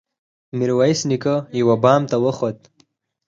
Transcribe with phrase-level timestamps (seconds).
[0.57, 2.59] ميرويس نيکه يوه بام ته وخوت.